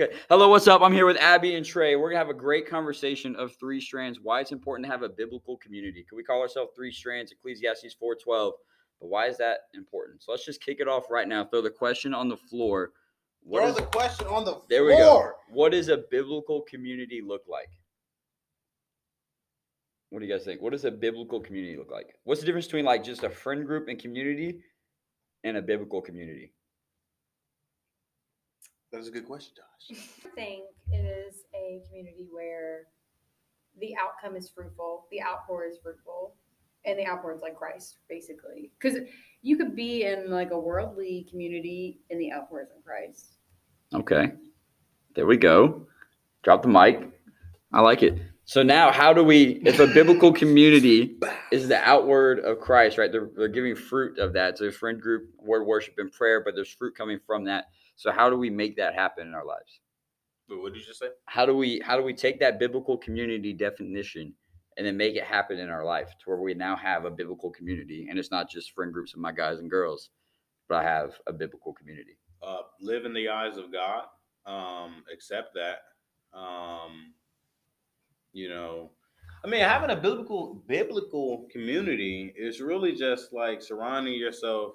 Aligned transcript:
Okay. 0.00 0.14
Hello, 0.28 0.48
what's 0.48 0.68
up? 0.68 0.80
I'm 0.80 0.92
here 0.92 1.06
with 1.06 1.16
Abby 1.16 1.56
and 1.56 1.66
Trey. 1.66 1.96
We're 1.96 2.08
gonna 2.08 2.20
have 2.20 2.28
a 2.28 2.34
great 2.34 2.68
conversation 2.68 3.34
of 3.34 3.56
three 3.56 3.80
strands. 3.80 4.20
Why 4.22 4.40
it's 4.40 4.52
important 4.52 4.86
to 4.86 4.92
have 4.92 5.02
a 5.02 5.08
biblical 5.08 5.56
community. 5.56 6.04
Could 6.08 6.14
we 6.14 6.22
call 6.22 6.40
ourselves 6.40 6.70
three 6.76 6.92
strands? 6.92 7.32
Ecclesiastes 7.32 7.96
4:12. 8.00 8.52
But 9.00 9.08
why 9.08 9.26
is 9.26 9.36
that 9.38 9.62
important? 9.74 10.22
So 10.22 10.30
let's 10.30 10.44
just 10.44 10.62
kick 10.62 10.78
it 10.78 10.86
off 10.86 11.10
right 11.10 11.26
now. 11.26 11.44
Throw 11.46 11.62
the 11.62 11.70
question 11.70 12.14
on 12.14 12.28
the 12.28 12.36
floor. 12.36 12.92
What 13.42 13.58
Throw 13.58 13.68
is- 13.70 13.74
the 13.74 13.86
question 13.86 14.28
on 14.28 14.44
the 14.44 14.62
there 14.68 14.84
we 14.84 14.92
go. 14.92 15.32
What 15.48 15.72
does 15.72 15.88
a 15.88 15.96
biblical 15.96 16.62
community 16.62 17.20
look 17.20 17.42
like? 17.48 17.70
What 20.10 20.20
do 20.20 20.26
you 20.26 20.32
guys 20.32 20.44
think? 20.44 20.62
What 20.62 20.70
does 20.70 20.84
a 20.84 20.92
biblical 20.92 21.40
community 21.40 21.76
look 21.76 21.90
like? 21.90 22.14
What's 22.22 22.40
the 22.40 22.46
difference 22.46 22.66
between 22.66 22.84
like 22.84 23.02
just 23.02 23.24
a 23.24 23.30
friend 23.30 23.66
group 23.66 23.88
and 23.88 23.98
community 23.98 24.62
and 25.42 25.56
a 25.56 25.62
biblical 25.62 26.00
community? 26.00 26.52
That's 28.92 29.08
a 29.08 29.10
good 29.10 29.26
question, 29.26 29.54
Josh. 29.56 29.98
I 30.26 30.28
think 30.34 30.64
it 30.92 31.04
is 31.04 31.44
a 31.54 31.82
community 31.88 32.26
where 32.30 32.86
the 33.80 33.94
outcome 33.96 34.36
is 34.36 34.48
fruitful, 34.48 35.06
the 35.10 35.22
outpour 35.22 35.66
is 35.66 35.78
fruitful, 35.82 36.34
and 36.84 36.98
the 36.98 37.06
outpour 37.06 37.34
is 37.34 37.42
like 37.42 37.56
Christ, 37.56 37.98
basically. 38.08 38.70
Because 38.80 38.98
you 39.42 39.56
could 39.56 39.76
be 39.76 40.04
in 40.04 40.30
like 40.30 40.50
a 40.50 40.58
worldly 40.58 41.26
community 41.30 42.00
and 42.10 42.20
the 42.20 42.32
outpour 42.32 42.62
is 42.62 42.68
in 42.74 42.82
Christ. 42.82 43.34
Okay. 43.94 44.32
There 45.14 45.26
we 45.26 45.36
go. 45.36 45.86
Drop 46.42 46.62
the 46.62 46.68
mic. 46.68 47.08
I 47.72 47.80
like 47.80 48.02
it. 48.02 48.18
So 48.44 48.62
now 48.62 48.90
how 48.90 49.12
do 49.12 49.22
we 49.22 49.60
if 49.66 49.78
a 49.78 49.86
biblical 49.86 50.32
community 50.32 51.18
is 51.52 51.68
the 51.68 51.76
outward 51.76 52.40
of 52.40 52.60
Christ, 52.60 52.96
right? 52.96 53.12
They're, 53.12 53.28
they're 53.36 53.48
giving 53.48 53.76
fruit 53.76 54.18
of 54.18 54.32
that. 54.32 54.56
So 54.56 54.70
friend 54.70 55.00
group, 55.00 55.28
word 55.38 55.64
worship 55.64 55.94
and 55.98 56.10
prayer, 56.10 56.42
but 56.42 56.54
there's 56.54 56.72
fruit 56.72 56.96
coming 56.96 57.20
from 57.26 57.44
that. 57.44 57.66
So 57.98 58.12
how 58.12 58.30
do 58.30 58.38
we 58.38 58.50
make 58.50 58.76
that 58.78 58.94
happen 58.94 59.26
in 59.28 59.34
our 59.34 59.44
lives? 59.44 59.80
Wait, 60.48 60.62
what 60.62 60.72
did 60.74 60.80
you 60.80 60.86
just 60.86 61.00
say? 61.00 61.08
How 61.26 61.46
do 61.46 61.54
we 61.56 61.82
how 61.84 61.98
do 61.98 62.04
we 62.04 62.14
take 62.14 62.40
that 62.40 62.58
biblical 62.60 62.96
community 62.98 63.52
definition 63.52 64.34
and 64.78 64.86
then 64.86 64.96
make 64.96 65.16
it 65.16 65.24
happen 65.24 65.58
in 65.58 65.70
our 65.70 65.84
life 65.84 66.10
to 66.20 66.30
where 66.30 66.38
we 66.40 66.54
now 66.54 66.76
have 66.76 67.04
a 67.04 67.10
biblical 67.10 67.50
community 67.50 68.06
and 68.08 68.18
it's 68.18 68.30
not 68.30 68.48
just 68.50 68.72
friend 68.74 68.92
groups 68.94 69.14
of 69.14 69.20
my 69.20 69.32
guys 69.32 69.58
and 69.60 69.70
girls, 69.70 70.10
but 70.68 70.76
I 70.78 70.84
have 70.84 71.20
a 71.26 71.32
biblical 71.34 71.74
community. 71.74 72.18
uh, 72.42 72.62
live 72.80 73.04
in 73.04 73.12
the 73.14 73.28
eyes 73.28 73.56
of 73.58 73.72
God, 73.72 74.04
um, 74.46 75.04
accept 75.12 75.54
that. 75.54 75.80
Um, 76.38 77.14
you 78.32 78.48
know, 78.48 78.92
I 79.44 79.48
mean, 79.48 79.60
having 79.62 79.90
a 79.90 79.96
biblical 79.96 80.62
biblical 80.68 81.48
community 81.52 82.32
is 82.36 82.60
really 82.60 82.94
just 82.94 83.32
like 83.32 83.62
surrounding 83.62 84.14
yourself 84.14 84.74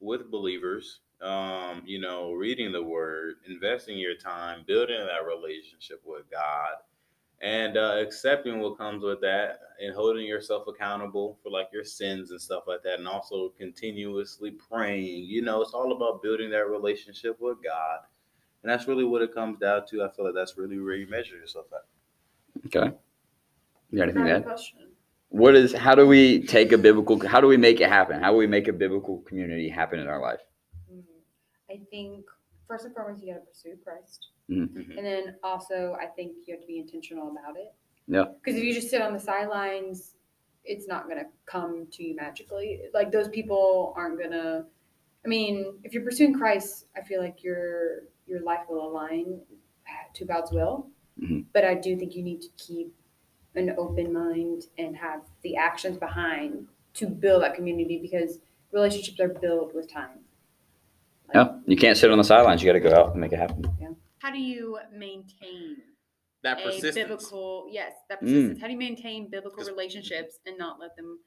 with 0.00 0.30
believers. 0.30 1.00
Um, 1.22 1.82
you 1.84 2.00
know, 2.00 2.32
reading 2.32 2.72
the 2.72 2.82
Word, 2.82 3.36
investing 3.48 3.98
your 3.98 4.16
time, 4.16 4.64
building 4.66 4.98
that 4.98 5.26
relationship 5.26 6.00
with 6.04 6.22
God, 6.30 6.76
and 7.42 7.76
uh, 7.76 7.96
accepting 7.98 8.60
what 8.60 8.78
comes 8.78 9.02
with 9.02 9.20
that, 9.20 9.60
and 9.80 9.94
holding 9.94 10.26
yourself 10.26 10.64
accountable 10.66 11.38
for 11.42 11.50
like 11.50 11.68
your 11.72 11.84
sins 11.84 12.30
and 12.30 12.40
stuff 12.40 12.64
like 12.66 12.82
that, 12.84 12.98
and 12.98 13.08
also 13.08 13.50
continuously 13.58 14.52
praying. 14.52 15.24
You 15.24 15.42
know, 15.42 15.60
it's 15.60 15.72
all 15.72 15.92
about 15.92 16.22
building 16.22 16.50
that 16.50 16.68
relationship 16.68 17.36
with 17.38 17.58
God, 17.62 17.98
and 18.62 18.70
that's 18.70 18.88
really 18.88 19.04
what 19.04 19.22
it 19.22 19.34
comes 19.34 19.58
down 19.58 19.86
to. 19.88 20.02
I 20.02 20.10
feel 20.10 20.24
like 20.24 20.34
that's 20.34 20.56
really 20.56 20.78
where 20.78 20.94
you 20.94 21.06
measure 21.06 21.36
yourself 21.36 21.66
at. 21.72 22.66
Okay. 22.66 22.94
You 23.90 23.98
got 23.98 24.04
anything 24.04 24.24
to 24.24 24.30
add? 24.32 24.44
question. 24.44 24.78
what 25.28 25.54
is 25.54 25.72
how 25.72 25.94
do 25.94 26.06
we 26.06 26.42
take 26.42 26.72
a 26.72 26.78
biblical 26.78 27.26
how 27.26 27.40
do 27.40 27.46
we 27.46 27.56
make 27.56 27.80
it 27.80 27.88
happen 27.88 28.20
how 28.20 28.30
do 28.30 28.36
we 28.36 28.46
make 28.46 28.68
a 28.68 28.72
biblical 28.72 29.18
community 29.20 29.68
happen 29.68 29.98
in 29.98 30.06
our 30.06 30.20
life 30.20 30.40
I 31.70 31.80
think 31.90 32.24
first 32.66 32.84
and 32.84 32.94
foremost, 32.94 33.22
you 33.22 33.32
got 33.32 33.40
to 33.40 33.46
pursue 33.46 33.76
Christ. 33.84 34.28
Mhm. 34.48 34.96
And 34.96 35.06
then 35.06 35.36
also, 35.42 35.96
I 36.00 36.06
think 36.06 36.32
you 36.46 36.54
have 36.54 36.60
to 36.60 36.66
be 36.66 36.78
intentional 36.78 37.30
about 37.30 37.56
it. 37.56 37.72
Yeah. 38.06 38.24
Because 38.24 38.56
if 38.58 38.64
you 38.64 38.74
just 38.74 38.90
sit 38.90 39.00
on 39.00 39.12
the 39.12 39.20
sidelines, 39.20 40.16
it's 40.64 40.88
not 40.88 41.06
going 41.08 41.18
to 41.18 41.26
come 41.46 41.86
to 41.92 42.02
you 42.02 42.14
magically. 42.16 42.80
Like 42.92 43.10
those 43.12 43.28
people 43.28 43.92
aren't 43.96 44.18
going 44.18 44.32
to. 44.32 44.66
I 45.24 45.28
mean, 45.28 45.78
if 45.84 45.92
you're 45.92 46.02
pursuing 46.02 46.34
Christ, 46.34 46.86
I 46.96 47.02
feel 47.02 47.20
like 47.20 47.42
your 47.44 48.04
your 48.26 48.40
life 48.40 48.68
will 48.68 48.86
align 48.88 49.40
to 50.14 50.24
God's 50.24 50.52
will. 50.52 50.88
Mhm. 51.20 51.46
But 51.52 51.64
I 51.64 51.74
do 51.74 51.96
think 51.96 52.14
you 52.14 52.22
need 52.22 52.40
to 52.42 52.48
keep 52.56 52.94
an 53.54 53.74
open 53.76 54.12
mind 54.12 54.66
and 54.78 54.96
have 54.96 55.22
the 55.42 55.56
actions 55.56 55.98
behind 55.98 56.68
to 56.94 57.06
build 57.08 57.42
that 57.42 57.54
community 57.54 57.98
because 57.98 58.40
relationships 58.72 59.20
are 59.20 59.28
built 59.28 59.74
with 59.74 59.88
time. 59.88 60.24
Yeah 61.34 61.48
you 61.66 61.76
can't 61.76 61.96
sit 61.96 62.10
on 62.10 62.18
the 62.18 62.24
sidelines. 62.24 62.62
You 62.62 62.68
got 62.68 62.72
to 62.74 62.80
go 62.80 62.94
out 62.94 63.12
and 63.12 63.20
make 63.20 63.32
it 63.32 63.38
happen. 63.38 63.64
Yeah. 63.80 63.88
How 64.18 64.30
do 64.30 64.38
you 64.38 64.78
maintain 64.92 65.76
That 66.42 66.60
a 66.60 66.64
persistence. 66.64 66.94
biblical 66.94 67.66
yes 67.70 67.92
that 68.08 68.18
Mm. 68.20 68.26
persistence? 68.26 68.60
How 68.60 68.66
do 68.66 68.72
you 68.72 68.78
maintain 68.78 69.28
biblical 69.30 69.64
relationships 69.64 70.38
and 70.46 70.58
not 70.58 70.78
let 70.80 70.96
them 70.96 71.18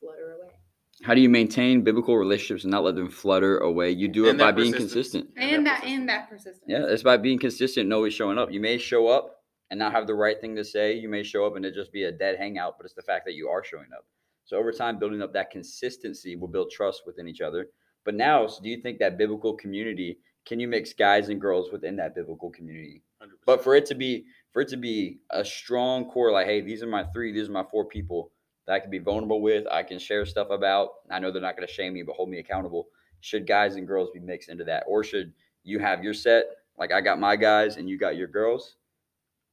flutter 0.00 0.36
away? 0.40 0.54
How 1.02 1.14
do 1.14 1.20
you 1.20 1.28
maintain 1.28 1.82
biblical 1.82 2.16
relationships 2.16 2.62
and 2.64 2.70
not 2.70 2.84
let 2.84 2.94
them 2.94 3.08
flutter 3.10 3.58
away? 3.58 3.90
You 3.90 4.06
do 4.08 4.26
it 4.26 4.38
by 4.38 4.52
being 4.52 4.72
consistent. 4.72 5.30
And, 5.36 5.66
that 5.66 5.80
persistence. 5.80 5.98
and 6.00 6.08
that 6.08 6.28
persistence. 6.30 6.64
Yeah 6.68 6.86
it's 6.88 7.02
by 7.02 7.16
being 7.16 7.38
consistent 7.38 7.84
and 7.84 7.92
always 7.92 8.14
showing 8.14 8.38
up. 8.38 8.52
You 8.52 8.60
may 8.60 8.78
show 8.78 9.08
up 9.08 9.42
and 9.70 9.78
not 9.78 9.92
have 9.92 10.06
the 10.06 10.14
right 10.14 10.40
thing 10.40 10.54
to 10.56 10.64
say. 10.64 10.94
You 10.94 11.08
may 11.08 11.22
show 11.24 11.44
up 11.46 11.56
and 11.56 11.64
it 11.66 11.74
just 11.74 11.90
be 11.92 12.04
a 12.04 12.12
dead 12.12 12.36
hangout 12.38 12.76
but 12.78 12.84
it's 12.84 12.94
the 12.94 13.02
fact 13.02 13.24
that 13.26 13.34
you 13.34 13.48
are 13.48 13.64
showing 13.64 13.88
up. 13.96 14.06
So 14.44 14.56
over 14.58 14.72
time 14.72 14.98
building 14.98 15.20
up 15.22 15.32
that 15.32 15.50
consistency 15.50 16.36
will 16.36 16.48
build 16.48 16.70
trust 16.70 17.02
within 17.06 17.26
each 17.26 17.40
other 17.40 17.68
but 18.04 18.14
now 18.14 18.46
so 18.46 18.62
do 18.62 18.68
you 18.68 18.80
think 18.80 18.98
that 18.98 19.18
biblical 19.18 19.54
community 19.54 20.18
can 20.46 20.60
you 20.60 20.68
mix 20.68 20.92
guys 20.92 21.28
and 21.28 21.40
girls 21.40 21.72
within 21.72 21.96
that 21.96 22.14
biblical 22.14 22.50
community 22.50 23.02
100%. 23.24 23.28
But 23.46 23.62
for 23.62 23.74
it 23.74 23.86
to 23.86 23.94
be 23.94 24.26
for 24.52 24.62
it 24.62 24.68
to 24.68 24.76
be 24.76 25.18
a 25.30 25.44
strong 25.44 26.08
core, 26.10 26.30
like, 26.30 26.46
hey, 26.46 26.60
these 26.60 26.82
are 26.82 26.86
my 26.86 27.04
three, 27.04 27.32
these 27.32 27.48
are 27.48 27.52
my 27.52 27.64
four 27.70 27.84
people 27.84 28.30
that 28.66 28.74
I 28.74 28.80
can 28.80 28.90
be 28.90 28.98
vulnerable 28.98 29.42
with, 29.42 29.66
I 29.70 29.82
can 29.82 29.98
share 29.98 30.24
stuff 30.24 30.48
about. 30.50 30.90
I 31.10 31.18
know 31.18 31.30
they're 31.30 31.42
not 31.42 31.56
going 31.56 31.66
to 31.66 31.72
shame 31.72 31.92
me, 31.92 32.02
but 32.02 32.14
hold 32.14 32.30
me 32.30 32.38
accountable. 32.38 32.88
Should 33.20 33.46
guys 33.46 33.76
and 33.76 33.86
girls 33.86 34.10
be 34.12 34.20
mixed 34.20 34.48
into 34.48 34.64
that, 34.64 34.84
or 34.86 35.02
should 35.02 35.32
you 35.64 35.78
have 35.78 36.04
your 36.04 36.14
set, 36.14 36.44
like 36.78 36.92
I 36.92 37.00
got 37.00 37.18
my 37.18 37.36
guys 37.36 37.76
and 37.76 37.88
you 37.88 37.98
got 37.98 38.16
your 38.16 38.28
girls, 38.28 38.76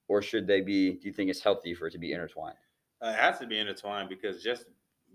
or 0.08 0.22
should 0.22 0.48
they 0.48 0.62
be? 0.62 0.92
Do 0.92 1.08
you 1.08 1.14
think 1.14 1.30
it's 1.30 1.42
healthy 1.42 1.74
for 1.74 1.88
it 1.88 1.92
to 1.92 1.98
be 1.98 2.14
intertwined? 2.14 2.58
Uh, 3.02 3.10
it 3.10 3.16
has 3.16 3.40
to 3.40 3.48
be 3.48 3.58
intertwined 3.58 4.10
because 4.10 4.44
just 4.44 4.66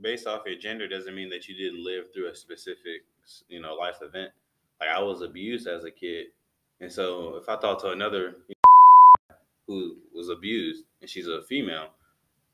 based 0.00 0.26
off 0.26 0.42
your 0.46 0.58
gender 0.58 0.88
doesn't 0.88 1.14
mean 1.14 1.30
that 1.30 1.48
you 1.48 1.54
didn't 1.54 1.84
live 1.84 2.12
through 2.12 2.30
a 2.30 2.34
specific, 2.34 3.04
you 3.48 3.60
know, 3.60 3.74
life 3.74 3.98
event. 4.02 4.30
Like 4.80 4.90
I 4.90 5.00
was 5.00 5.22
abused 5.22 5.66
as 5.66 5.84
a 5.84 5.90
kid, 5.90 6.26
and 6.80 6.92
so 6.92 7.36
if 7.36 7.48
I 7.48 7.56
talk 7.56 7.80
to 7.82 7.90
another 7.90 8.36
who 9.66 9.96
was 10.14 10.28
abused 10.28 10.84
and 11.00 11.08
she's 11.10 11.26
a 11.26 11.42
female, 11.42 11.88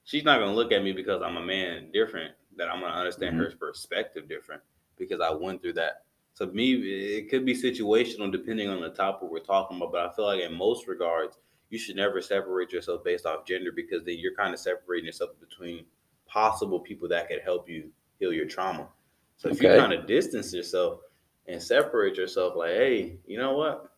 she's 0.05 0.25
not 0.25 0.39
gonna 0.39 0.55
look 0.55 0.73
at 0.73 0.83
me 0.83 0.93
because 0.93 1.23
I'm 1.23 1.37
a 1.37 1.45
man 1.45 1.91
different. 1.93 2.33
That 2.57 2.69
I'm 2.69 2.81
gonna 2.81 2.95
understand 2.95 3.37
her 3.37 3.47
mm-hmm. 3.47 3.59
perspective 3.59 4.29
different 4.29 4.63
because 4.99 5.21
I 5.21 5.31
went 5.31 5.63
through 5.63 5.75
that. 5.75 6.03
So 6.35 6.47
me, 6.47 6.75
it 6.75 7.29
could 7.31 7.45
be 7.45 7.55
situational 7.55 8.31
depending 8.31 8.69
on 8.69 8.81
the 8.81 8.91
topic 8.91 9.29
we're 9.31 9.41
talking 9.41 9.77
about. 9.77 9.93
But 9.93 10.07
I 10.07 10.15
feel 10.15 10.27
like 10.27 10.41
in 10.41 10.55
most 10.55 10.87
regards, 10.87 11.37
you 11.71 11.79
should 11.79 11.97
never 11.97 12.21
separate 12.21 12.73
yourself 12.73 13.03
based 13.05 13.27
off 13.27 13.47
gender 13.47 13.73
because 13.75 14.05
then 14.05 14.19
you're 14.19 14.35
kind 14.35 14.53
of 14.53 14.61
separating 14.61 15.07
yourself 15.07 15.31
between 15.41 15.85
possible 16.33 16.81
people 16.81 17.09
that 17.09 17.29
could 17.29 17.41
help 17.45 17.69
you 17.69 17.91
heal 18.19 18.33
your 18.33 18.47
trauma. 18.47 18.89
So 19.37 19.49
if 19.49 19.57
Okay. 19.57 19.75
you 19.75 19.81
kind 19.81 19.93
of 19.93 20.07
distance 20.07 20.55
yourself 20.55 21.01
and 21.47 21.61
separate 21.63 22.17
yourself, 22.17 22.55
like, 22.57 22.71
hey, 22.71 23.19
you 23.27 23.39
know 23.39 23.57
what? 23.57 23.91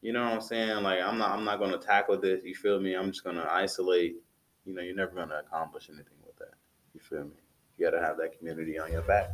You 0.00 0.12
know 0.12 0.22
what 0.22 0.32
I'm 0.34 0.40
saying? 0.40 0.82
Like, 0.82 1.00
I'm 1.02 1.18
not, 1.18 1.30
I'm 1.36 1.44
not 1.44 1.58
going 1.58 1.72
to 1.72 1.78
tackle 1.78 2.18
this. 2.18 2.40
You 2.44 2.54
feel 2.54 2.80
me? 2.80 2.94
I'm 2.94 3.10
just 3.10 3.24
going 3.24 3.36
to 3.36 3.52
isolate. 3.52 4.16
You 4.64 4.74
know, 4.74 4.82
you're 4.82 4.94
never 4.94 5.12
going 5.14 5.28
to 5.28 5.38
accomplish 5.40 5.88
anything 5.88 6.16
with 6.24 6.36
that. 6.36 6.54
You 6.94 7.00
feel 7.00 7.24
me? 7.24 7.34
You 7.76 7.86
got 7.86 7.96
to 7.98 8.02
have 8.04 8.16
that 8.18 8.38
community 8.38 8.78
on 8.78 8.92
your 8.92 9.02
back. 9.02 9.30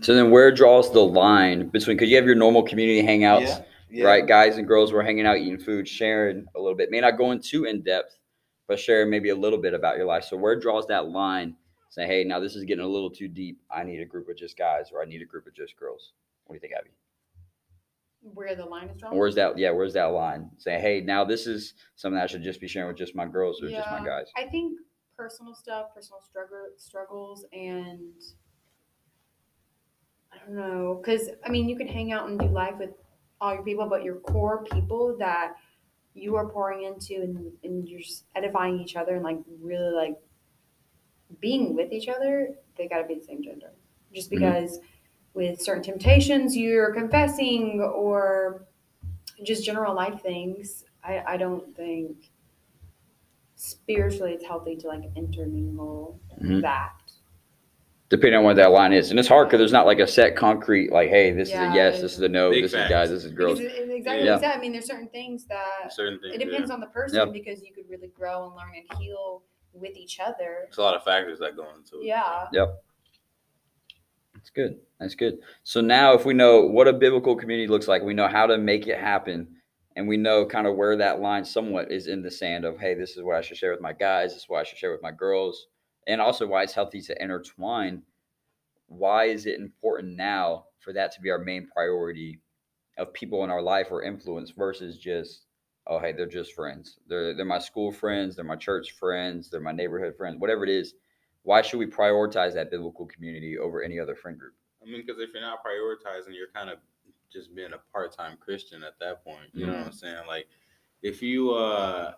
So 0.00 0.14
then, 0.14 0.30
where 0.30 0.50
draws 0.52 0.92
the 0.92 1.00
line 1.00 1.68
between? 1.68 1.96
Because 1.96 2.10
you 2.10 2.16
have 2.16 2.26
your 2.26 2.34
normal 2.34 2.62
community 2.62 3.06
hangouts. 3.06 3.62
right? 4.04 4.26
Guys 4.26 4.56
and 4.58 4.66
girls 4.66 4.92
were 4.92 5.02
hanging 5.02 5.26
out, 5.26 5.38
eating 5.38 5.58
food, 5.58 5.86
sharing 5.88 6.46
a 6.54 6.60
little 6.60 6.76
bit. 6.76 6.90
May 6.90 7.00
not 7.00 7.16
going 7.16 7.40
too 7.40 7.64
in 7.64 7.82
depth, 7.82 8.18
but 8.66 8.78
sharing 8.80 9.10
maybe 9.10 9.28
a 9.30 9.34
little 9.36 9.58
bit 9.58 9.72
about 9.74 9.96
your 9.96 10.06
life. 10.06 10.24
So 10.24 10.36
where 10.36 10.58
draws 10.58 10.86
that 10.88 11.08
line? 11.08 11.56
Say, 11.92 12.06
hey, 12.06 12.24
now 12.24 12.40
this 12.40 12.56
is 12.56 12.64
getting 12.64 12.84
a 12.84 12.88
little 12.88 13.10
too 13.10 13.28
deep. 13.28 13.60
I 13.70 13.84
need 13.84 14.00
a 14.00 14.06
group 14.06 14.30
of 14.30 14.36
just 14.38 14.56
guys, 14.56 14.86
or 14.90 15.02
I 15.02 15.04
need 15.04 15.20
a 15.20 15.26
group 15.26 15.46
of 15.46 15.54
just 15.54 15.76
girls. 15.76 16.14
What 16.46 16.54
do 16.54 16.56
you 16.56 16.60
think, 16.60 16.72
Abby? 16.72 16.90
where 18.22 18.54
the 18.54 18.64
line 18.64 18.88
is 18.88 18.96
drawn 18.96 19.16
where's 19.16 19.34
that? 19.34 19.58
Yeah, 19.58 19.72
where's 19.72 19.94
that 19.94 20.04
line? 20.04 20.48
Say, 20.56 20.80
hey, 20.80 21.00
now 21.00 21.24
this 21.24 21.46
is 21.46 21.74
something 21.96 22.20
I 22.20 22.26
should 22.26 22.42
just 22.42 22.60
be 22.60 22.68
sharing 22.68 22.88
with 22.88 22.96
just 22.96 23.14
my 23.14 23.26
girls 23.26 23.60
or 23.62 23.68
just 23.68 23.90
my 23.90 24.04
guys. 24.04 24.26
i 24.36 24.44
think 24.44 24.78
personal 25.16 25.54
stuff 25.54 25.86
personal 25.94 26.20
struggle 26.20 26.68
struggles 26.76 27.44
and 27.52 28.14
i 30.32 30.38
don't 30.38 30.56
know 30.56 31.00
because 31.02 31.28
i 31.44 31.50
mean 31.50 31.68
you 31.68 31.76
can 31.76 31.86
hang 31.86 32.12
out 32.12 32.28
and 32.28 32.38
do 32.38 32.46
life 32.46 32.74
with 32.78 32.90
all 33.40 33.52
your 33.52 33.62
people 33.62 33.88
but 33.88 34.02
your 34.04 34.16
core 34.16 34.64
people 34.72 35.16
that 35.18 35.54
you 36.14 36.36
are 36.36 36.48
pouring 36.48 36.84
into 36.84 37.22
and, 37.22 37.52
and 37.64 37.88
you're 37.88 38.00
just 38.00 38.24
edifying 38.36 38.78
each 38.78 38.96
other 38.96 39.16
and 39.16 39.24
like 39.24 39.38
really 39.60 39.92
like 39.92 40.16
being 41.40 41.74
with 41.74 41.92
each 41.92 42.08
other 42.08 42.54
they 42.76 42.86
got 42.88 42.98
to 42.98 43.04
be 43.08 43.14
the 43.14 43.24
same 43.24 43.42
gender 43.42 43.70
just 44.14 44.30
Mhm. 44.30 44.38
because 44.40 44.78
with 45.34 45.60
certain 45.60 45.82
temptations 45.82 46.56
you're 46.56 46.92
confessing 46.92 47.80
or 47.80 48.66
just 49.44 49.64
general 49.64 49.94
life 49.94 50.20
things, 50.22 50.84
I, 51.02 51.22
I 51.26 51.36
don't 51.36 51.74
think 51.74 52.30
spiritually 53.56 54.32
it's 54.32 54.44
healthy 54.44 54.76
to 54.76 54.86
like 54.88 55.02
intermingle 55.16 56.20
Mhm. 56.40 56.60
that. 56.62 56.92
Depending 58.08 58.36
on 58.38 58.44
what 58.44 58.56
that 58.56 58.72
line 58.72 58.92
is, 58.92 59.10
and 59.10 59.18
it's 59.18 59.26
hard 59.28 59.48
because 59.48 59.58
there's 59.58 59.72
not 59.72 59.86
like 59.86 59.98
a 59.98 60.06
set 60.06 60.36
concrete 60.36 60.92
like, 60.92 61.08
hey, 61.08 61.30
this 61.32 61.48
is 61.48 61.54
a 61.54 61.72
yes, 61.74 62.00
this 62.02 62.12
is 62.12 62.20
a 62.20 62.28
no, 62.28 62.50
this 62.50 62.72
facts. 62.72 62.84
is 62.84 62.90
guys, 62.90 63.10
this 63.10 63.24
is 63.24 63.32
girls. 63.32 63.58
Because 63.58 63.74
it, 63.74 63.88
it- 63.88 63.90
exactly 63.96 64.26
Yeah. 64.26 64.32
like 64.32 64.42
that. 64.42 64.56
I 64.56 64.60
mean, 64.60 64.72
there's 64.72 64.84
certain 64.86 65.08
things 65.08 65.46
that 65.46 65.90
Certain 65.92 66.18
things. 66.20 66.34
it 66.34 66.38
depends 66.44 66.68
yeah. 66.68 66.74
on 66.74 66.80
the 66.80 66.88
person 66.88 67.18
Yeah. 67.26 67.32
because 67.32 67.62
you 67.62 67.72
could 67.72 67.88
really 67.88 68.08
grow 68.08 68.46
and 68.48 68.54
learn 68.54 68.72
and 68.76 69.00
heal 69.00 69.42
with 69.72 69.96
each 69.96 70.20
other. 70.20 70.60
There's 70.64 70.78
a 70.78 70.82
lot 70.82 70.94
of 70.94 71.04
factors 71.04 71.38
that 71.40 71.56
go 71.56 71.66
into 71.76 72.00
it. 72.00 72.06
Yeah. 72.06 72.46
Yep. 72.52 72.82
That's 74.34 74.50
good. 74.50 74.80
That's 74.98 75.14
good. 75.14 75.38
So 75.62 75.80
now, 75.80 76.14
if 76.14 76.24
we 76.24 76.34
know 76.34 76.62
what 76.62 76.88
a 76.88 76.92
biblical 76.92 77.36
community 77.36 77.68
looks 77.68 77.86
like, 77.86 78.02
we 78.02 78.14
know 78.14 78.28
how 78.28 78.46
to 78.46 78.58
make 78.58 78.86
it 78.88 78.98
happen, 78.98 79.46
and 79.94 80.08
we 80.08 80.16
know 80.16 80.44
kind 80.44 80.66
of 80.66 80.76
where 80.76 80.96
that 80.96 81.20
line 81.20 81.44
somewhat 81.44 81.92
is 81.92 82.08
in 82.08 82.22
the 82.22 82.30
sand 82.30 82.64
of, 82.64 82.78
hey, 82.78 82.94
this 82.94 83.16
is 83.16 83.22
what 83.22 83.36
I 83.36 83.40
should 83.40 83.56
share 83.56 83.70
with 83.70 83.80
my 83.80 83.92
guys, 83.92 84.32
this 84.32 84.42
is 84.42 84.48
what 84.48 84.60
I 84.60 84.64
should 84.64 84.78
share 84.78 84.90
with 84.90 85.02
my 85.02 85.12
girls, 85.12 85.68
and 86.06 86.20
also 86.20 86.46
why 86.46 86.64
it's 86.64 86.72
healthy 86.72 87.00
to 87.02 87.22
intertwine. 87.22 88.02
Why 88.88 89.24
is 89.26 89.46
it 89.46 89.60
important 89.60 90.16
now 90.16 90.64
for 90.80 90.92
that 90.92 91.12
to 91.12 91.20
be 91.20 91.30
our 91.30 91.38
main 91.38 91.68
priority 91.72 92.40
of 92.98 93.12
people 93.12 93.44
in 93.44 93.50
our 93.50 93.62
life 93.62 93.88
or 93.90 94.02
influence 94.02 94.50
versus 94.50 94.98
just, 94.98 95.42
oh, 95.86 95.98
hey, 95.98 96.12
they're 96.12 96.26
just 96.26 96.54
friends. 96.54 96.98
They're 97.08 97.34
they're 97.34 97.44
my 97.44 97.58
school 97.58 97.92
friends, 97.92 98.36
they're 98.36 98.44
my 98.44 98.56
church 98.56 98.92
friends, 98.92 99.50
they're 99.50 99.60
my 99.60 99.72
neighborhood 99.72 100.16
friends, 100.16 100.38
whatever 100.38 100.64
it 100.64 100.70
is 100.70 100.94
why 101.44 101.62
should 101.62 101.78
we 101.78 101.86
prioritize 101.86 102.54
that 102.54 102.70
biblical 102.70 103.06
community 103.06 103.58
over 103.58 103.82
any 103.82 103.98
other 103.98 104.14
friend 104.14 104.38
group? 104.38 104.54
I 104.82 104.86
mean, 104.86 105.02
because 105.04 105.20
if 105.20 105.30
you're 105.32 105.42
not 105.42 105.58
prioritizing, 105.64 106.34
you're 106.36 106.48
kind 106.54 106.70
of 106.70 106.78
just 107.32 107.54
being 107.54 107.72
a 107.72 107.78
part-time 107.92 108.36
Christian 108.40 108.82
at 108.84 108.98
that 109.00 109.24
point. 109.24 109.46
You 109.52 109.66
know 109.66 109.72
what 109.72 109.86
I'm 109.86 109.92
saying? 109.92 110.22
Like, 110.26 110.46
if 111.02 111.22
you, 111.22 111.52
uh 111.52 112.12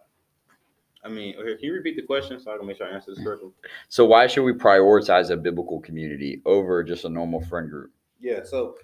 I 1.03 1.09
mean, 1.09 1.35
okay, 1.37 1.55
can 1.57 1.65
you 1.67 1.75
repeat 1.75 1.97
the 1.97 2.03
question 2.03 2.41
so 2.41 2.55
I 2.55 2.57
can 2.57 2.67
make 2.67 2.79
sure 2.79 2.87
I 2.87 2.91
answer 2.91 3.15
this 3.15 3.23
correctly? 3.25 3.51
So 3.89 4.07
why 4.07 4.27
should 4.27 4.45
we 4.45 4.53
prioritize 4.53 5.31
a 5.31 5.37
biblical 5.37 5.81
community 5.81 6.41
over 6.47 6.83
just 6.83 7.05
a 7.05 7.09
normal 7.11 7.43
friend 7.43 7.69
group? 7.69 7.93
Yeah. 8.21 8.41
So 8.43 8.77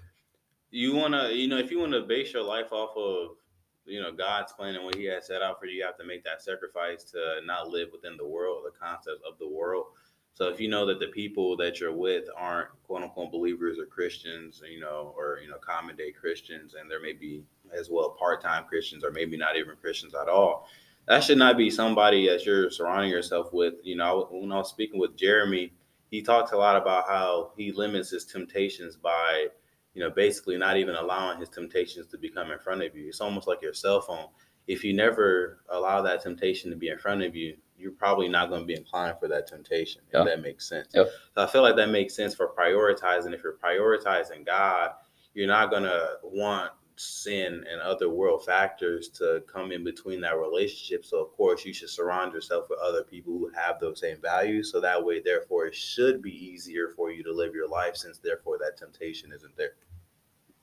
you 0.69 0.95
wanna, 0.95 1.29
you 1.29 1.47
know, 1.47 1.57
if 1.57 1.71
you 1.71 1.79
want 1.79 1.93
to 1.93 2.01
base 2.01 2.33
your 2.33 2.43
life 2.43 2.71
off 2.71 2.95
of, 2.95 3.37
you 3.85 4.01
know, 4.01 4.11
God's 4.11 4.53
plan 4.53 4.75
and 4.75 4.83
what 4.83 4.95
He 4.95 5.05
has 5.05 5.27
set 5.27 5.41
out 5.41 5.59
for 5.59 5.65
you, 5.65 5.77
you 5.77 5.85
have 5.85 5.97
to 5.97 6.05
make 6.05 6.23
that 6.23 6.41
sacrifice 6.41 7.03
to 7.11 7.39
not 7.45 7.69
live 7.69 7.89
within 7.91 8.17
the 8.17 8.27
world, 8.27 8.63
the 8.65 8.77
concept 8.77 9.21
of 9.29 9.37
the 9.39 9.47
world. 9.47 9.85
So 10.33 10.47
if 10.47 10.59
you 10.59 10.69
know 10.69 10.85
that 10.85 10.99
the 10.99 11.07
people 11.07 11.57
that 11.57 11.79
you're 11.79 11.93
with 11.93 12.25
aren't 12.37 12.69
quote 12.83 13.03
unquote 13.03 13.31
believers 13.31 13.77
or 13.79 13.85
Christians, 13.85 14.61
you 14.69 14.79
know, 14.79 15.13
or 15.17 15.39
you 15.43 15.49
know, 15.49 15.57
common 15.57 15.95
day 15.95 16.11
Christians, 16.11 16.75
and 16.79 16.89
there 16.89 17.01
may 17.01 17.13
be 17.13 17.43
as 17.77 17.89
well 17.89 18.11
part 18.11 18.41
time 18.41 18.65
Christians 18.65 19.03
or 19.03 19.11
maybe 19.11 19.37
not 19.37 19.57
even 19.57 19.75
Christians 19.75 20.15
at 20.15 20.29
all, 20.29 20.67
that 21.07 21.23
should 21.23 21.37
not 21.37 21.57
be 21.57 21.69
somebody 21.69 22.29
that 22.29 22.45
you're 22.45 22.71
surrounding 22.71 23.11
yourself 23.11 23.51
with. 23.51 23.75
You 23.83 23.97
know, 23.97 24.27
when 24.31 24.51
I 24.51 24.57
was 24.57 24.69
speaking 24.69 24.99
with 24.99 25.17
Jeremy, 25.17 25.73
he 26.09 26.21
talked 26.21 26.53
a 26.53 26.57
lot 26.57 26.75
about 26.75 27.07
how 27.07 27.51
he 27.57 27.71
limits 27.71 28.09
his 28.09 28.25
temptations 28.25 28.95
by, 28.95 29.47
you 29.93 30.01
know, 30.01 30.09
basically 30.09 30.57
not 30.57 30.77
even 30.77 30.95
allowing 30.95 31.39
his 31.39 31.49
temptations 31.49 32.07
to 32.07 32.17
become 32.17 32.51
in 32.51 32.59
front 32.59 32.81
of 32.83 32.95
you. 32.95 33.07
It's 33.07 33.21
almost 33.21 33.47
like 33.47 33.61
your 33.61 33.73
cell 33.73 34.01
phone. 34.01 34.27
If 34.67 34.83
you 34.83 34.93
never 34.93 35.63
allow 35.69 36.01
that 36.03 36.21
temptation 36.21 36.69
to 36.69 36.77
be 36.77 36.89
in 36.89 36.97
front 36.97 37.23
of 37.23 37.35
you, 37.35 37.57
you're 37.77 37.91
probably 37.91 38.29
not 38.29 38.49
going 38.49 38.61
to 38.61 38.67
be 38.67 38.75
inclined 38.75 39.17
for 39.19 39.27
that 39.27 39.47
temptation. 39.47 40.03
Yeah. 40.13 40.21
If 40.21 40.25
that 40.27 40.41
makes 40.41 40.69
sense. 40.69 40.89
Yep. 40.93 41.07
So 41.35 41.43
I 41.43 41.47
feel 41.47 41.63
like 41.63 41.75
that 41.77 41.89
makes 41.89 42.15
sense 42.15 42.35
for 42.35 42.53
prioritizing. 42.57 43.33
If 43.33 43.41
you're 43.43 43.57
prioritizing 43.57 44.45
God, 44.45 44.91
you're 45.33 45.47
not 45.47 45.71
going 45.71 45.83
to 45.83 46.17
want 46.23 46.71
sin 47.01 47.63
and 47.69 47.81
other 47.81 48.09
world 48.09 48.45
factors 48.45 49.09
to 49.09 49.43
come 49.51 49.71
in 49.71 49.83
between 49.83 50.21
that 50.21 50.37
relationship. 50.37 51.03
So 51.03 51.19
of 51.23 51.31
course 51.31 51.65
you 51.65 51.73
should 51.73 51.89
surround 51.89 52.33
yourself 52.33 52.67
with 52.69 52.79
other 52.79 53.03
people 53.03 53.33
who 53.33 53.49
have 53.55 53.79
those 53.79 53.99
same 53.99 54.17
values. 54.21 54.71
So 54.71 54.79
that 54.81 55.03
way, 55.03 55.19
therefore, 55.19 55.65
it 55.65 55.75
should 55.75 56.21
be 56.21 56.31
easier 56.31 56.89
for 56.95 57.11
you 57.11 57.23
to 57.23 57.33
live 57.33 57.55
your 57.55 57.67
life 57.67 57.95
since 57.95 58.19
therefore 58.19 58.57
that 58.59 58.77
temptation 58.77 59.31
isn't 59.33 59.55
there. 59.57 59.73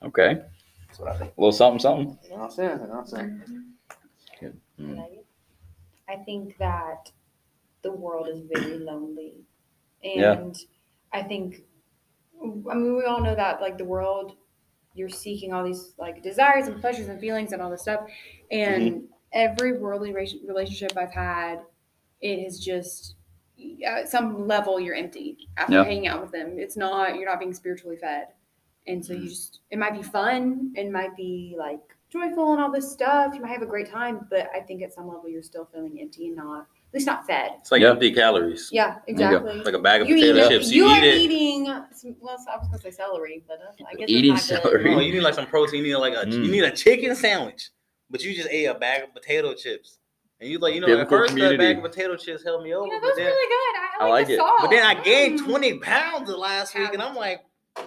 Okay, 0.03 0.43
That's 0.87 1.01
what 1.01 1.09
I 1.11 1.17
think. 1.19 1.33
a 1.37 1.41
little 1.41 1.51
something, 1.53 1.81
something. 1.81 2.19
You 2.23 2.31
know 2.31 2.37
what 2.37 2.45
I'm 2.45 2.51
saying? 2.53 2.71
You 2.71 2.87
know 2.87 2.89
what 2.91 2.99
I'm 3.01 3.07
saying? 3.07 3.65
Mm. 4.81 5.19
I 6.09 6.17
think 6.25 6.57
that 6.59 7.11
the 7.83 7.91
world 7.93 8.29
is 8.29 8.43
very 8.55 8.79
lonely. 8.79 9.35
And 10.05 10.21
Yeah. 10.21 10.53
I 11.13 11.23
think, 11.25 11.65
I 12.41 12.47
mean, 12.75 12.97
we 12.97 13.05
all 13.05 13.21
know 13.21 13.35
that, 13.35 13.61
like, 13.61 13.77
the 13.77 13.85
world, 13.85 14.37
you're 14.99 15.09
seeking 15.09 15.53
all 15.53 15.65
these, 15.65 15.95
like, 15.99 16.23
desires 16.23 16.67
and 16.67 16.81
pleasures 16.81 17.09
and 17.09 17.21
feelings 17.21 17.53
and 17.53 17.63
all 17.63 17.71
this 17.71 17.83
stuff. 17.83 18.01
And 18.51 18.83
Mm-hmm. 18.83 19.05
every 19.33 19.79
worldly 19.79 20.13
re- 20.13 20.41
relationship 20.47 20.97
I've 20.97 21.13
had, 21.13 21.61
it 22.21 22.39
is 22.41 22.59
just, 22.59 23.15
at 23.87 24.09
some 24.09 24.47
level, 24.47 24.79
you're 24.81 24.95
empty 24.95 25.49
after 25.57 25.75
Yeah. 25.75 25.85
hanging 25.85 26.09
out 26.09 26.21
with 26.21 26.33
them. 26.33 26.59
It's 26.59 26.77
not, 26.77 27.17
you're 27.17 27.29
not 27.29 27.39
being 27.39 27.55
spiritually 27.55 27.97
fed. 27.97 28.29
And 28.87 29.05
so 29.05 29.13
Mm-hmm. 29.13 29.23
you 29.23 29.29
just, 29.29 29.61
it 29.71 29.79
might 29.79 29.95
be 29.95 30.03
fun, 30.03 30.73
it 30.75 30.91
might 30.91 31.17
be, 31.17 31.55
like, 31.59 31.81
joyful 32.11 32.53
and 32.53 32.61
all 32.63 32.71
this 32.73 32.91
stuff. 32.91 33.35
You 33.35 33.43
might 33.43 33.51
have 33.51 33.63
a 33.63 33.67
great 33.67 33.89
time, 33.89 34.27
but 34.31 34.49
I 34.55 34.61
think 34.61 34.83
at 34.83 34.95
some 34.95 35.07
level 35.07 35.29
you're 35.29 35.43
still 35.43 35.67
feeling 35.67 35.99
empty 36.01 36.29
and 36.29 36.37
not, 36.37 36.67
at 36.89 36.95
least 36.95 37.07
not 37.07 37.27
fed. 37.27 37.53
It's 37.61 37.71
like 37.71 37.83
Yeah. 37.83 37.91
empty 37.91 38.13
calories. 38.13 38.71
Yeah, 38.73 38.97
exactly. 39.07 39.61
Like 39.63 39.75
a 39.75 39.79
bag 39.79 40.01
of 40.03 40.09
You, 40.09 40.15
potato 40.17 40.39
eat, 40.45 40.49
chips. 40.49 40.71
you, 40.73 40.85
You, 40.85 40.91
are 40.91 41.05
eat 41.05 41.09
it. 41.09 41.21
eating, 41.21 41.67
some, 41.93 42.17
well, 42.21 42.39
I 42.51 42.57
was 42.57 42.67
gonna 42.69 42.79
say 42.81 42.91
celery, 42.91 43.45
but 43.47 43.59
uh, 43.61 43.85
I 43.87 43.95
guess 43.95 44.09
Eating 44.09 44.35
it's 44.37 44.51
not 44.51 44.63
celery. 44.63 44.85
Good. 44.85 44.93
No, 44.93 45.01
you 45.01 45.13
need 45.13 45.21
like 45.23 45.35
some 45.35 45.47
protein. 45.47 45.85
You 45.85 45.93
need 45.93 45.97
like 45.97 46.15
a 46.15 46.25
Mm. 46.27 46.45
you 46.45 46.51
need 46.51 46.65
a 46.65 46.71
chicken 46.71 47.15
sandwich, 47.15 47.69
but 48.11 48.23
you 48.25 48.35
just 48.35 48.49
ate 48.51 48.65
a 48.67 48.75
bag 48.75 49.03
of 49.05 49.13
potato 49.13 49.53
chips, 49.53 49.99
and 50.41 50.49
you 50.51 50.59
like 50.59 50.75
you 50.75 50.81
know 50.81 50.87
at 50.87 50.91
Biblical 50.93 51.19
first 51.19 51.35
that 51.35 51.35
community. 51.37 51.57
bag 51.59 51.77
of 51.77 51.83
potato 51.93 52.17
chips 52.17 52.43
held 52.43 52.63
me 52.65 52.73
over, 52.75 52.87
You 52.87 52.93
know, 52.93 53.01
but 53.01 53.07
those 53.09 53.13
are 53.13 53.17
then 53.17 53.27
really 53.27 53.49
good. 53.49 53.81
I, 53.81 53.97
I 54.01 54.05
like, 54.05 54.11
like 54.13 54.27
the 54.29 54.33
it. 54.33 54.37
sauce. 54.39 54.59
but 54.63 54.71
then 54.71 54.83
I 54.85 54.95
gained 55.03 55.41
Mm. 55.41 55.45
twenty 55.45 55.79
pounds 55.79 56.31
the 56.31 56.37
last 56.39 56.75
week, 56.75 56.95
and 56.95 57.03
I'm 57.03 57.15
like, 57.15 57.45
you 57.77 57.83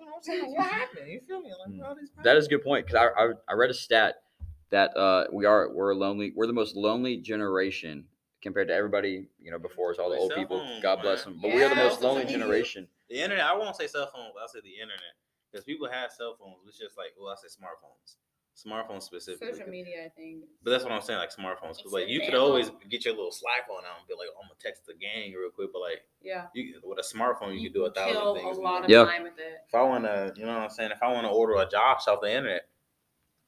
know 0.00 0.06
what 0.06 0.16
I'm 0.16 0.22
saying? 0.22 0.54
What 0.56 0.66
happened? 0.66 1.08
You 1.08 1.20
feel 1.20 1.40
me? 1.40 1.50
Like, 1.50 1.68
Mm. 1.72 1.86
all 1.88 1.94
these 1.94 2.10
That 2.24 2.36
is 2.36 2.46
a 2.46 2.48
good 2.48 2.64
point 2.64 2.86
because 2.86 3.08
I, 3.16 3.22
I 3.26 3.30
I 3.48 3.52
read 3.54 3.70
a 3.70 3.74
stat 3.74 4.22
that 4.70 4.96
uh 4.96 5.26
we 5.32 5.46
are 5.46 5.70
we're 5.72 5.90
a 5.90 5.94
lonely 5.94 6.32
we're 6.34 6.46
the 6.48 6.52
most 6.52 6.74
lonely 6.76 7.16
generation 7.16 8.06
compared 8.42 8.68
to 8.68 8.74
everybody 8.74 9.26
you 9.40 9.50
know 9.50 9.58
before 9.58 9.90
us 9.90 9.98
all 9.98 10.10
the 10.10 10.16
old 10.16 10.30
cell 10.32 10.38
people 10.38 10.58
phones, 10.60 10.82
God 10.82 11.02
bless 11.02 11.26
man. 11.26 11.34
them 11.34 11.42
but 11.42 11.54
we 11.54 11.62
are 11.62 11.68
the 11.68 11.74
most 11.74 12.00
lonely 12.02 12.24
generation 12.24 12.88
The 13.08 13.20
internet. 13.20 13.44
I 13.44 13.56
won't 13.56 13.76
say 13.76 13.86
cell 13.86 14.10
phones, 14.14 14.34
I'll 14.40 14.48
say 14.48 14.60
the 14.62 14.74
internet 14.74 15.14
because 15.50 15.64
people 15.64 15.88
have 15.90 16.10
cell 16.12 16.36
phones. 16.38 16.56
It's 16.68 16.78
just 16.78 16.96
like 16.96 17.08
well, 17.18 17.32
I 17.32 17.36
say 17.36 17.48
smartphones. 17.48 18.16
Smartphones 18.56 19.02
specifically. 19.04 19.52
Social 19.52 19.68
media, 19.68 20.04
I 20.04 20.08
think. 20.10 20.44
But 20.62 20.72
that's 20.72 20.84
what 20.84 20.92
I'm 20.92 21.00
saying, 21.00 21.18
like 21.18 21.34
smartphones. 21.34 21.78
Because 21.78 21.92
like 21.92 22.08
you 22.08 22.20
could 22.20 22.34
always 22.34 22.70
get 22.90 23.04
your 23.04 23.14
little 23.14 23.32
Slack 23.32 23.64
on 23.70 23.84
out 23.84 23.98
and 23.98 24.06
be 24.08 24.14
like, 24.14 24.28
oh, 24.36 24.40
I'm 24.42 24.48
gonna 24.48 24.58
text 24.60 24.86
the 24.86 24.92
gang 24.94 25.32
real 25.32 25.50
quick. 25.50 25.70
But 25.72 25.80
like 25.80 26.02
Yeah. 26.20 26.46
you 26.54 26.80
with 26.84 26.98
a 26.98 27.02
smartphone, 27.02 27.54
you, 27.54 27.70
can 27.70 27.72
do 27.72 27.86
a 27.86 27.90
thousand 27.92 28.14
kill 28.20 28.34
things. 28.34 28.58
a 28.58 28.60
lot 28.60 28.84
of 28.84 28.90
Yeah. 28.90 29.04
time 29.04 29.22
with 29.22 29.38
it. 29.38 29.64
if 29.66 29.74
I 29.74 29.82
wanna, 29.82 30.32
you 30.36 30.44
know 30.44 30.54
what 30.54 30.62
I'm 30.64 30.70
saying? 30.70 30.90
If 30.90 31.02
I 31.02 31.10
wanna 31.12 31.32
order 31.32 31.54
a 31.54 31.68
Josh 31.68 32.06
off 32.06 32.20
the 32.20 32.30
internet, 32.30 32.68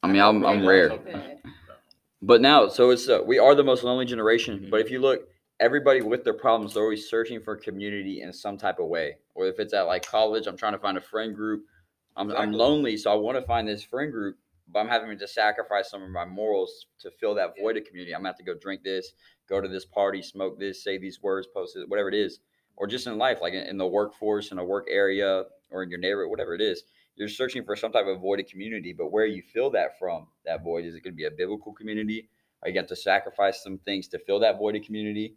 I 0.02 0.06
mean 0.08 0.22
I'm 0.22 0.44
I'm 0.46 0.66
rare 0.66 0.88
so 0.90 0.99
good. 0.99 1.38
But 2.23 2.41
now 2.41 2.69
so 2.69 2.91
it's 2.91 3.09
uh, 3.09 3.21
we 3.25 3.38
are 3.38 3.55
the 3.55 3.64
most 3.64 3.85
lonely 3.85 4.07
generation 4.07 4.69
but 4.71 4.81
if 4.81 4.91
you 4.91 5.00
look 5.00 5.29
everybody 5.61 6.00
with 6.00 6.25
their 6.25 6.35
problems 6.35 6.75
they're 6.75 6.83
always 6.83 7.09
searching 7.09 7.41
for 7.41 7.57
community 7.57 8.23
in 8.23 8.33
some 8.33 8.57
type 8.57 8.79
of 8.79 8.87
way 8.87 9.17
or 9.35 9.47
if 9.47 9.59
it's 9.59 9.75
at 9.75 9.83
like 9.83 10.07
college 10.07 10.47
I'm 10.47 10.57
trying 10.57 10.73
to 10.73 10.79
find 10.79 10.97
a 10.97 11.00
friend 11.00 11.35
group 11.35 11.64
I'm 12.17 12.31
I'm 12.33 12.52
lonely 12.52 12.97
so 12.97 13.12
I 13.12 13.17
want 13.17 13.37
to 13.38 13.43
find 13.43 13.69
this 13.69 13.83
friend 13.83 14.11
group 14.11 14.37
but 14.73 14.81
I'm 14.81 14.88
having 14.88 15.19
to 15.19 15.29
sacrifice 15.29 15.91
some 15.91 16.02
of 16.02 16.11
my 16.11 16.25
morals 16.25 16.87
to 17.00 17.11
fill 17.11 17.35
that 17.35 17.55
void 17.61 17.76
of 17.76 17.85
community. 17.85 18.14
I'm 18.14 18.21
gonna 18.21 18.31
have 18.31 18.38
to 18.38 18.45
go 18.45 18.55
drink 18.55 18.83
this, 18.83 19.12
go 19.49 19.61
to 19.61 19.69
this 19.69 19.85
party, 19.85 20.23
smoke 20.23 20.59
this, 20.59 20.83
say 20.83 20.99
these 20.99 21.23
words, 21.23 21.47
post 21.52 21.76
it, 21.76 21.88
whatever 21.88 22.09
it 22.09 22.14
is, 22.14 22.41
or 22.76 22.87
just 22.87 23.07
in 23.07 23.19
life, 23.19 23.38
like 23.43 23.52
in, 23.52 23.67
in 23.67 23.76
the 23.76 23.87
workforce, 23.87 24.50
in 24.50 24.59
a 24.59 24.64
work 24.64 24.87
area, 24.91 25.45
or 25.71 25.83
in 25.83 25.91
your 25.91 25.99
neighborhood, 25.99 26.31
whatever 26.31 26.55
it 26.55 26.61
is. 26.61 26.85
You're 27.16 27.28
searching 27.28 27.64
for 27.64 27.76
some 27.76 27.92
type 27.92 28.07
of 28.07 28.21
voided 28.21 28.49
community, 28.49 28.92
but 28.92 29.12
where 29.12 29.26
you 29.26 29.42
fill 29.42 29.71
that 29.71 29.99
from, 29.99 30.26
that 30.47 30.62
void, 30.64 30.85
is 30.85 30.95
it 30.95 31.02
going 31.04 31.12
to 31.12 31.16
be 31.16 31.26
a 31.26 31.31
biblical 31.31 31.73
community? 31.73 32.28
Are 32.62 32.69
you 32.69 32.75
going 32.75 32.87
to 32.87 32.97
sacrifice 32.97 33.62
some 33.62 33.78
things 33.78 34.09
to 34.09 34.19
fill 34.19 34.40
that 34.40 34.59
voided 34.59 34.85
community? 34.85 35.35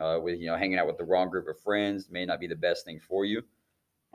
Uh, 0.00 0.18
with 0.20 0.40
you 0.40 0.46
know, 0.46 0.56
hanging 0.56 0.76
out 0.78 0.88
with 0.88 0.98
the 0.98 1.04
wrong 1.04 1.30
group 1.30 1.46
of 1.48 1.58
friends 1.60 2.08
may 2.10 2.26
not 2.26 2.40
be 2.40 2.48
the 2.48 2.56
best 2.56 2.84
thing 2.84 2.98
for 2.98 3.24
you. 3.24 3.42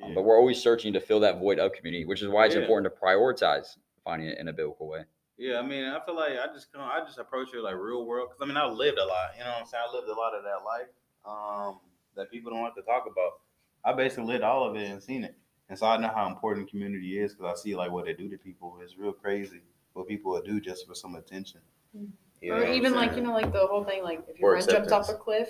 Um, 0.03 0.13
but 0.13 0.23
we're 0.23 0.37
always 0.37 0.61
searching 0.61 0.91
to 0.93 0.99
fill 0.99 1.21
that 1.21 1.39
void 1.39 1.57
of 1.57 1.71
community, 1.71 2.05
which 2.05 2.21
is 2.21 2.27
why 2.27 2.45
it's 2.45 2.55
Yeah. 2.55 2.61
important 2.61 2.93
to 2.93 2.99
prioritize 2.99 3.77
finding 4.03 4.27
it 4.27 4.37
in 4.37 4.47
a 4.49 4.53
biblical 4.53 4.87
way. 4.87 5.03
yeah, 5.37 5.57
I 5.57 5.61
mean, 5.61 5.85
I 5.85 5.99
feel 6.05 6.15
like 6.17 6.33
I 6.33 6.47
just 6.53 6.71
come, 6.73 6.81
I 6.81 6.99
just 7.05 7.17
approach 7.17 7.53
it 7.53 7.61
like 7.61 7.75
real 7.75 8.05
world. 8.05 8.29
Cause 8.29 8.39
I 8.41 8.45
mean, 8.45 8.57
I 8.57 8.65
lived 8.65 8.97
a 8.97 9.05
lot. 9.05 9.29
You 9.37 9.43
know 9.45 9.51
what 9.51 9.59
I'm 9.61 9.65
saying? 9.67 9.83
I 9.89 9.95
lived 9.95 10.09
a 10.09 10.13
lot 10.13 10.33
of 10.35 10.43
that 10.43 10.65
life 10.65 10.89
um, 11.25 11.79
that 12.15 12.29
people 12.29 12.51
don't 12.51 12.61
like 12.61 12.75
to 12.75 12.81
talk 12.81 13.05
about. 13.09 13.39
I 13.85 13.93
basically 13.93 14.25
lived 14.25 14.43
all 14.43 14.69
of 14.69 14.75
it 14.75 14.89
and 14.89 15.01
seen 15.01 15.23
it, 15.23 15.35
and 15.69 15.77
so 15.77 15.85
I 15.87 15.97
know 15.97 16.09
how 16.13 16.27
important 16.27 16.69
community 16.69 17.19
is 17.19 17.33
because 17.33 17.57
I 17.59 17.61
see 17.61 17.75
like 17.75 17.91
what 17.91 18.05
they 18.05 18.13
do 18.13 18.27
to 18.29 18.37
people. 18.37 18.77
It's 18.81 18.97
real 18.97 19.13
crazy 19.13 19.61
what 19.93 20.07
people 20.07 20.31
would 20.31 20.45
do 20.45 20.59
just 20.59 20.87
for 20.87 20.95
some 20.95 21.15
attention. 21.15 21.61
Mhm. 21.97 22.09
You 22.41 22.53
or 22.53 22.65
even 22.65 22.93
like 22.93 23.15
you 23.15 23.21
know, 23.21 23.33
like 23.33 23.51
the 23.51 23.65
whole 23.67 23.83
thing, 23.83 24.01
like 24.03 24.23
if 24.29 24.39
your 24.39 24.51
Or 24.51 24.61
friend 24.61 24.69
jumps 24.69 24.91
off 24.91 25.09
a 25.09 25.13
cliff, 25.15 25.49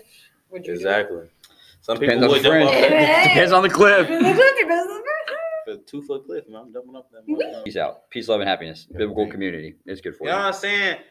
would 0.50 0.66
you 0.66 0.74
Exactly. 0.74 1.28
Some 1.82 1.98
Depends 2.00 2.16
people 2.22 2.26
on 2.26 2.32
would 2.32 2.40
the 2.44 2.50
jump 2.50 2.70
off. 2.70 2.74
Hey. 2.74 3.24
Depends 3.30 3.52
on 3.54 3.62
the 3.64 3.70
Do 3.70 3.76
cliff. 3.76 4.08
it? 4.10 4.24
Feel 5.66 5.74
a 5.76 5.78
two 5.78 6.02
foot 6.02 6.26
cliff, 6.26 6.48
man. 6.50 6.62
I'm 6.62 6.74
jumping 6.74 6.96
up 6.96 7.12
that. 7.12 7.26
Wee-wee. 7.28 7.62
Peace 7.64 7.78
out. 7.78 8.10
Peace, 8.10 8.28
love, 8.28 8.42
and 8.42 8.50
happiness. 8.50 8.86
Biblical 8.92 9.28
community. 9.28 9.76
It's 9.86 10.02
good 10.02 10.16
for 10.16 10.24
You 10.26 10.30
you. 10.32 10.36
know 10.36 10.42
what 10.44 10.48
I'm 10.48 10.60
saying? 10.60 10.98